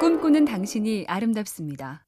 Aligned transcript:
꿈꾸는 0.00 0.46
당신이 0.46 1.04
아름답습니다. 1.08 2.06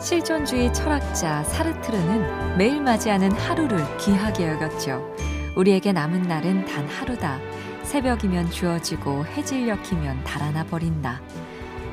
실존주의 0.00 0.72
철학자 0.72 1.42
사르트르는 1.42 2.56
매일 2.56 2.80
맞이하는 2.80 3.32
하루를 3.32 3.84
귀하게 3.98 4.46
여겼죠. 4.50 5.12
우리에게 5.56 5.92
남은 5.92 6.22
날은 6.22 6.64
단 6.64 6.86
하루다. 6.86 7.40
새벽이면 7.82 8.52
주어지고 8.52 9.26
해질녘이면 9.26 10.22
달아나 10.22 10.64
버린다. 10.64 11.20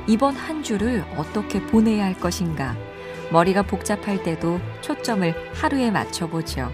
이번 0.06 0.36
한 0.36 0.62
주를 0.62 1.04
어떻게 1.16 1.60
보내야 1.60 2.04
할 2.04 2.14
것인가? 2.14 2.76
머리가 3.32 3.62
복잡할 3.62 4.22
때도 4.22 4.60
초점을 4.80 5.34
하루에 5.54 5.90
맞춰보죠. 5.90 6.70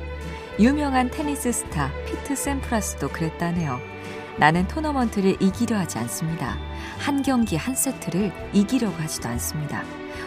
유명한 0.60 1.10
테니스 1.10 1.52
스타 1.52 1.90
피트 2.04 2.36
샘프라스도 2.36 3.08
그랬다네요. 3.08 3.95
나는 4.38 4.66
토너먼트를 4.68 5.36
이기려 5.40 5.76
하지 5.78 5.98
않습니다. 5.98 6.56
한 6.98 7.22
경기 7.22 7.56
한 7.56 7.74
세트를 7.74 8.32
이기려고 8.52 8.94
하지도 8.96 9.28
않습니다. 9.30 9.82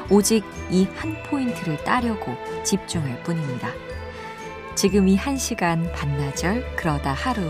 오직 0.09 0.43
이 0.71 0.87
한 0.95 1.15
포인트를 1.23 1.77
따려고 1.83 2.35
집중할 2.63 3.21
뿐입니다. 3.23 3.69
지금 4.75 5.07
이 5.07 5.15
한 5.15 5.37
시간 5.37 5.91
반나절 5.91 6.75
그러다 6.75 7.13
하루 7.13 7.41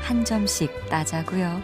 한 0.00 0.24
점씩 0.24 0.88
따자고요. 0.88 1.60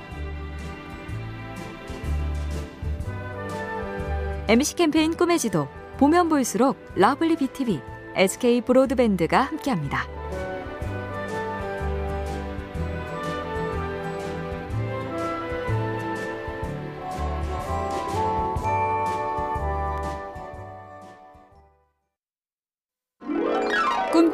MC 4.49 4.77
캠페인 4.77 5.17
꿈의 5.17 5.39
지도 5.39 5.69
보면 5.99 6.29
볼수록 6.29 6.77
lovely 6.95 7.37
BTV, 7.37 7.81
SK 8.15 8.61
브로드밴드가 8.61 9.41
함께합니다. 9.41 10.16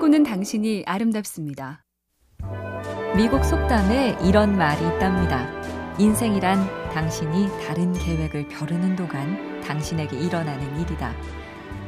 꿈꾸는 0.03 0.25
당신이 0.25 0.83
아름답습니다. 0.84 1.84
미국 3.14 3.45
속담에 3.45 4.19
이런 4.25 4.58
말이 4.58 4.84
있답니다. 4.84 5.47
인생이란 5.97 6.58
당신이 6.91 7.47
다른 7.64 7.92
계획을 7.92 8.48
벼르는 8.48 8.97
동안 8.97 9.61
당신에게 9.61 10.19
일어나는 10.19 10.80
일이다. 10.80 11.14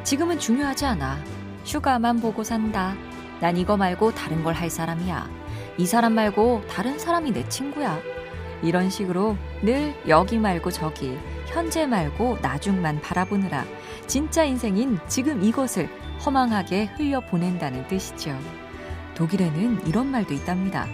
지금은 0.04 0.38
중요하지 0.38 0.86
않아. 0.86 1.24
휴가만 1.64 2.20
보고 2.20 2.44
산다. 2.44 2.94
난 3.40 3.56
이거 3.56 3.76
말고 3.76 4.14
다른 4.14 4.44
걸 4.44 4.54
할 4.54 4.70
사람이야. 4.70 5.28
이 5.76 5.84
사람 5.84 6.12
말고 6.12 6.62
다른 6.68 6.96
사람이 7.00 7.32
내 7.32 7.48
친구야. 7.48 7.98
이런 8.62 8.90
식으로 8.90 9.36
늘 9.60 9.92
여기 10.06 10.38
말고 10.38 10.70
저기, 10.70 11.18
현재 11.46 11.84
말고 11.84 12.38
나중만 12.42 13.00
바라보느라 13.00 13.64
진짜 14.06 14.44
인생인 14.44 15.00
지금 15.08 15.42
이것을 15.42 15.88
허망하게 16.24 16.86
흘려보낸다는 16.96 17.86
뜻이죠. 17.88 18.38
독일에는 19.14 19.86
이런 19.86 20.10
말도 20.10 20.32
있답니다. 20.34 20.86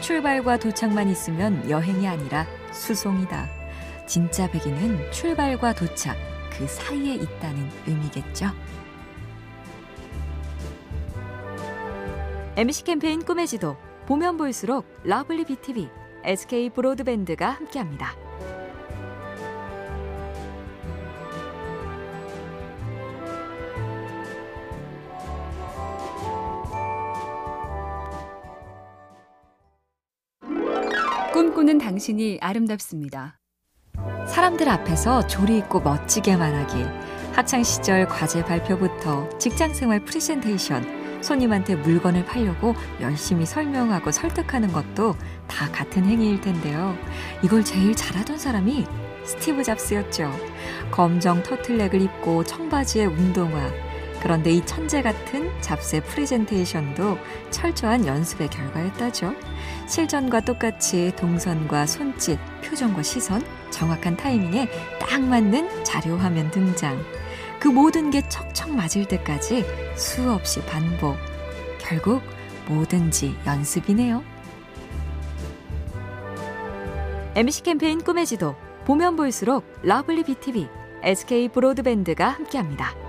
출발과 0.00 0.58
도착만 0.58 1.08
있으면 1.08 1.68
여행이 1.68 2.08
아니라 2.08 2.46
수송이다. 2.72 3.48
진짜 4.06 4.50
백미는 4.50 5.12
출발과 5.12 5.74
도착 5.74 6.16
그 6.50 6.66
사이에 6.66 7.14
있다는 7.14 7.70
의미겠죠. 7.86 8.46
MC 12.56 12.84
캠페인 12.84 13.24
꿈의 13.24 13.46
지도 13.46 13.76
보면 14.06 14.36
볼수록 14.36 14.86
lovely 15.04 15.44
BTV, 15.44 15.88
SK 16.24 16.70
브로드밴드가 16.70 17.50
함께합니다. 17.50 18.27
꿈꾸는 31.38 31.78
당신이 31.78 32.38
아름답습니다. 32.40 33.38
사람들 34.26 34.68
앞에서 34.68 35.24
조리 35.28 35.58
있고 35.58 35.78
멋지게 35.78 36.36
말하기. 36.36 36.84
학창 37.32 37.62
시절 37.62 38.08
과제 38.08 38.44
발표부터 38.44 39.28
직장 39.38 39.72
생활 39.72 40.04
프레젠테이션, 40.04 41.22
손님한테 41.22 41.76
물건을 41.76 42.24
팔려고 42.24 42.74
열심히 43.00 43.46
설명하고 43.46 44.10
설득하는 44.10 44.72
것도 44.72 45.14
다 45.46 45.70
같은 45.70 46.06
행위일 46.06 46.40
텐데요. 46.40 46.98
이걸 47.44 47.62
제일 47.62 47.94
잘하던 47.94 48.36
사람이 48.36 48.84
스티브 49.22 49.62
잡스였죠. 49.62 50.32
검정 50.90 51.40
터틀넥을 51.44 52.02
입고 52.02 52.42
청바지에 52.42 53.04
운동화, 53.04 53.70
그런데 54.22 54.50
이 54.50 54.64
천재 54.66 55.02
같은 55.02 55.50
잡스의 55.60 56.02
프레젠테이션도 56.04 57.18
철저한 57.50 58.06
연습의 58.06 58.50
결과였다죠. 58.50 59.34
실전과 59.86 60.40
똑같이 60.40 61.12
동선과 61.16 61.86
손짓, 61.86 62.38
표정과 62.64 63.02
시선, 63.02 63.42
정확한 63.70 64.16
타이밍에 64.16 64.68
딱 64.98 65.22
맞는 65.22 65.84
자료 65.84 66.16
화면 66.16 66.50
등장. 66.50 67.00
그 67.60 67.68
모든 67.68 68.10
게 68.10 68.26
척척 68.28 68.70
맞을 68.70 69.06
때까지 69.06 69.64
수없이 69.96 70.60
반복. 70.64 71.16
결국 71.78 72.22
뭐든지 72.66 73.36
연습이네요. 73.46 74.22
MC 77.34 77.62
캠페인 77.62 78.02
꿈의 78.02 78.26
지도 78.26 78.56
보면 78.84 79.16
볼수록 79.16 79.64
lovely 79.82 80.24
BTV, 80.24 80.68
SK 81.02 81.48
브로드밴드가 81.48 82.28
함께합니다. 82.28 83.07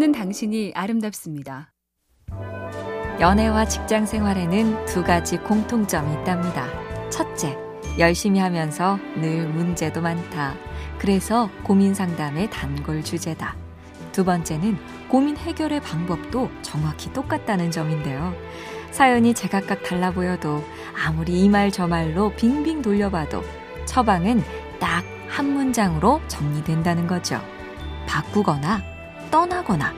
꿈꾸는 0.00 0.12
당신이 0.12 0.72
아름답습니다. 0.74 1.72
연애와 3.20 3.66
직장 3.66 4.06
생활에는 4.06 4.86
두 4.86 5.04
가지 5.04 5.36
공통점이 5.36 6.14
있답니다. 6.20 6.66
첫째, 7.10 7.58
열심히 7.98 8.40
하면서 8.40 8.98
늘 9.20 9.46
문제도 9.46 10.00
많다. 10.00 10.54
그래서 10.98 11.50
고민 11.62 11.92
상담의 11.92 12.48
단골 12.50 13.04
주제다. 13.04 13.54
두 14.12 14.24
번째는 14.24 14.78
고민 15.08 15.36
해결의 15.36 15.80
방법도 15.80 16.50
정확히 16.62 17.12
똑같다는 17.12 17.70
점인데요. 17.70 18.34
사연이 18.90 19.34
제각각 19.34 19.82
달라 19.82 20.10
보여도 20.12 20.64
아무리 21.04 21.44
이 21.44 21.48
말 21.48 21.70
저 21.70 21.86
말로 21.86 22.32
빙빙 22.36 22.80
돌려봐도 22.80 23.42
처방은 23.84 24.42
딱 24.80 25.04
한 25.28 25.52
문장으로 25.54 26.20
정리된다는 26.26 27.06
거죠. 27.06 27.40
바꾸거나 28.08 28.89
떠나거나 29.30 29.94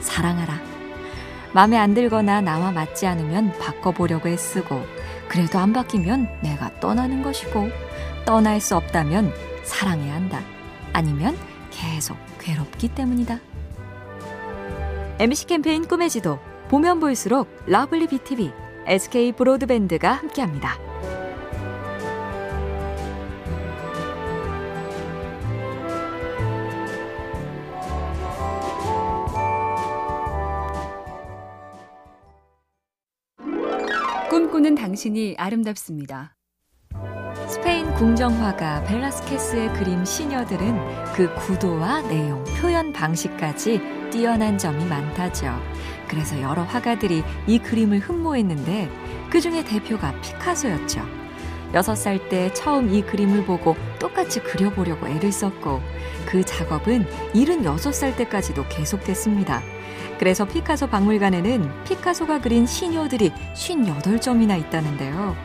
사랑하라. 0.00 0.60
마음에 1.52 1.76
안 1.76 1.94
들거나 1.94 2.40
나와 2.40 2.70
맞지 2.70 3.06
않으면 3.06 3.58
바꿔보려고 3.58 4.28
애쓰고 4.28 4.82
그래도 5.28 5.58
안 5.58 5.72
바뀌면 5.72 6.28
내가 6.42 6.70
떠나는 6.80 7.22
것이고 7.22 7.68
떠날 8.24 8.60
수 8.60 8.76
없다면 8.76 9.32
사랑해야 9.64 10.14
한다. 10.14 10.40
아니면 10.92 11.36
계속 11.70 12.16
괴롭기 12.38 12.88
때문이다. 12.88 13.40
MC 15.18 15.46
캠페인 15.46 15.86
꿈의 15.86 16.08
지도 16.08 16.38
보면 16.68 17.00
볼수록 17.00 17.48
lovely 17.66 18.06
BTV, 18.06 18.52
SK 18.86 19.32
브로드밴드가 19.32 20.12
함께합니다. 20.12 20.89
꿈꾸는 34.40 34.74
당신이 34.74 35.34
아름답습니다. 35.36 36.34
스페인 37.46 37.92
궁정화가 37.92 38.84
벨라스케스의 38.84 39.70
그림 39.74 40.02
시녀들은 40.02 41.12
그 41.12 41.34
구도와 41.34 42.00
내용, 42.08 42.42
표현 42.58 42.90
방식까지 42.90 43.82
뛰어난 44.10 44.56
점이 44.56 44.86
많다죠. 44.86 45.54
그래서 46.08 46.40
여러 46.40 46.62
화가들이 46.62 47.22
이 47.46 47.58
그림을 47.58 47.98
흠모했는데 47.98 48.88
그 49.28 49.42
중에 49.42 49.62
대표가 49.62 50.18
피카소였죠. 50.22 51.02
6살 51.74 52.30
때 52.30 52.50
처음 52.54 52.88
이 52.88 53.02
그림을 53.02 53.44
보고 53.44 53.76
똑같이 53.98 54.40
그려보려고 54.40 55.06
애를 55.06 55.32
썼고 55.32 55.82
그 56.30 56.44
작업은 56.44 57.06
76살 57.34 58.16
때까지도 58.16 58.64
계속됐습니다. 58.68 59.62
그래서 60.18 60.44
피카소 60.44 60.86
박물관에는 60.86 61.84
피카소가 61.84 62.40
그린 62.40 62.66
시녀들이 62.66 63.32
58점이나 63.54 64.58
있다는데요. 64.60 65.36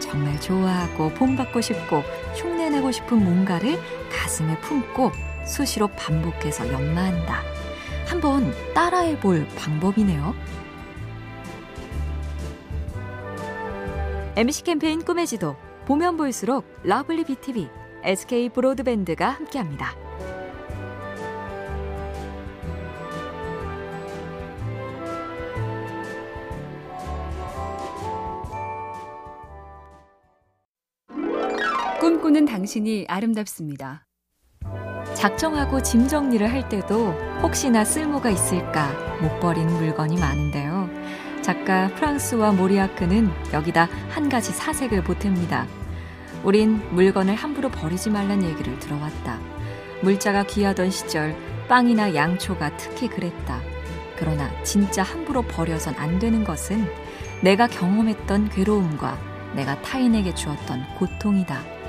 정말 0.00 0.40
좋아하고 0.40 1.10
본받고 1.10 1.60
싶고 1.60 2.02
흉내내고 2.34 2.90
싶은 2.90 3.22
뭔가를 3.22 3.78
가슴에 4.10 4.58
품고 4.60 5.12
수시로 5.46 5.86
반복해서 5.88 6.66
연마한다. 6.72 7.42
한번 8.06 8.52
따라해 8.74 9.20
볼 9.20 9.46
방법이네요. 9.56 10.34
MC 14.36 14.64
캠페인 14.64 15.04
꿈의 15.04 15.28
지도 15.28 15.54
보면 15.86 16.16
볼수록 16.16 16.64
lovely 16.82 17.24
BTV, 17.24 17.68
SK 18.02 18.48
브로드밴드가 18.48 19.28
함께합니다. 19.28 20.03
꿈꾸는 32.34 32.46
당신이 32.46 33.06
아름답습니다. 33.08 34.04
작정하고 35.14 35.80
짐 35.82 36.08
정리를 36.08 36.52
할 36.52 36.68
때도 36.68 37.12
혹시나 37.40 37.84
쓸모가 37.84 38.30
있을까 38.30 38.90
못 39.22 39.38
버리는 39.38 39.72
물건이 39.72 40.18
많은데요. 40.18 40.90
작가 41.42 41.86
프랑스와 41.94 42.50
모리아크는 42.52 43.30
여기다 43.52 43.88
한 44.10 44.28
가지 44.28 44.50
사색을 44.50 45.04
보탭니다. 45.04 45.66
우린 46.42 46.80
물건을 46.92 47.36
함부로 47.36 47.70
버리지 47.70 48.10
말란 48.10 48.42
얘기를 48.42 48.76
들어왔다. 48.80 49.38
물자가 50.02 50.42
귀하던 50.42 50.90
시절 50.90 51.36
빵이나 51.68 52.16
양초가 52.16 52.76
특히 52.76 53.06
그랬다. 53.06 53.60
그러나 54.18 54.50
진짜 54.64 55.04
함부로 55.04 55.42
버려선 55.42 55.94
안 55.98 56.18
되는 56.18 56.42
것은 56.42 56.84
내가 57.42 57.68
경험했던 57.68 58.48
괴로움과 58.48 59.18
내가 59.54 59.80
타인에게 59.82 60.34
주었던 60.34 60.96
고통이다. 60.98 61.83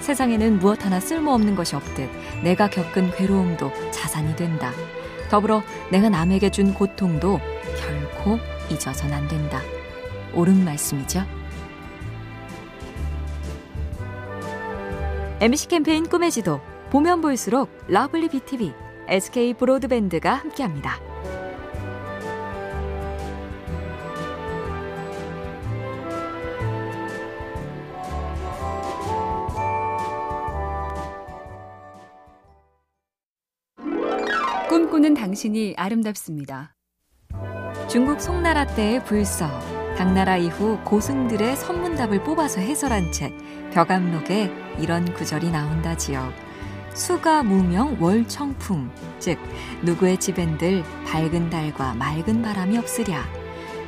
세상에는 0.00 0.58
무엇 0.58 0.84
하나 0.84 1.00
쓸모없는 1.00 1.54
것이 1.54 1.76
없듯 1.76 2.10
내가 2.42 2.68
겪은 2.68 3.12
괴로움도 3.12 3.72
자산이 3.90 4.36
된다. 4.36 4.72
더불어 5.30 5.62
내가 5.90 6.08
남에게 6.08 6.50
준 6.50 6.74
고통도 6.74 7.40
결코 7.80 8.38
잊어선 8.70 9.12
안 9.12 9.28
된다. 9.28 9.60
옳은 10.34 10.64
말씀이죠. 10.64 11.24
MC 15.40 15.68
캠페인 15.68 16.08
꿈의 16.08 16.30
지도 16.30 16.60
보면 16.90 17.20
볼수록 17.20 17.68
lovely 17.88 18.28
BTV, 18.28 18.72
SK 19.08 19.54
브로드밴드가 19.54 20.34
함께합니다. 20.34 21.11
꿈꾸는 34.72 35.12
당신이 35.12 35.74
아름답습니다. 35.76 36.74
중국 37.90 38.22
송나라 38.22 38.64
때의 38.64 39.04
불서, 39.04 39.46
당나라 39.98 40.38
이후 40.38 40.78
고승들의 40.82 41.56
선문답을 41.56 42.24
뽑아서 42.24 42.62
해설한 42.62 43.12
책 43.12 43.36
벽암록에 43.74 44.50
이런 44.78 45.12
구절이 45.12 45.50
나온다지요. 45.50 46.32
수가 46.94 47.42
무명 47.42 47.98
월청풍, 48.00 48.90
즉 49.18 49.38
누구의 49.82 50.16
집엔들 50.16 50.82
밝은 51.04 51.50
달과 51.50 51.92
맑은 51.92 52.40
바람이 52.40 52.78
없으랴. 52.78 53.22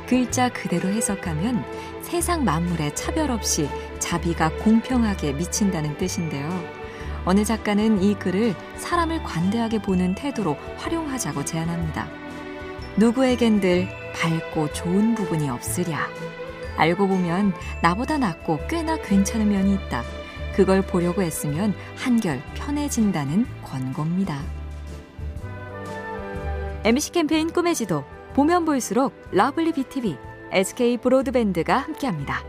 글자 0.07 0.49
그대로 0.49 0.87
해석하면 0.89 1.65
세상 2.03 2.43
만물에 2.43 2.93
차별 2.93 3.31
없이 3.31 3.67
자비가 3.97 4.51
공평하게 4.57 5.33
미친다는 5.33 5.97
뜻인데요. 5.97 6.84
어느 7.25 7.43
작가는 7.43 8.01
이 8.03 8.13
글을 8.15 8.55
사람을 8.77 9.23
관대하게 9.23 9.81
보는 9.81 10.15
태도로 10.15 10.55
활용하자고 10.77 11.43
제안합니다. 11.43 12.07
누구에겐들 12.97 13.87
밝고 14.13 14.71
좋은 14.73 15.15
부분이 15.15 15.49
없으랴. 15.49 16.07
알고 16.77 17.07
보면 17.07 17.53
나보다 17.81 18.17
낫고 18.17 18.59
꽤나 18.69 18.97
괜찮은 18.97 19.49
면이 19.49 19.73
있다. 19.73 20.03
그걸 20.55 20.81
보려고 20.81 21.21
애쓰면 21.23 21.73
한결 21.97 22.41
편해진다는 22.53 23.45
권고입니다. 23.63 24.39
MC 26.85 27.11
캠페인 27.11 27.51
꿈의 27.51 27.75
지도 27.75 28.05
보면 28.33 28.65
볼수록 28.65 29.13
lovely 29.31 29.73
BTV, 29.73 30.17
SK 30.51 30.97
브로드밴드가 30.97 31.79
함께합니다. 31.79 32.43